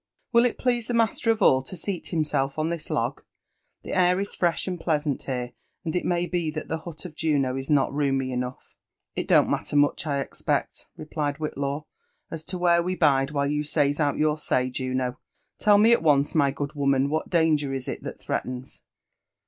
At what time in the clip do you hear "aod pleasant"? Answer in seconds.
4.73-5.21